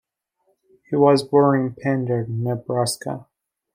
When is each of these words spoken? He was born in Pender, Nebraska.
He 0.89 0.95
was 0.95 1.21
born 1.21 1.59
in 1.63 1.75
Pender, 1.75 2.25
Nebraska. 2.27 3.27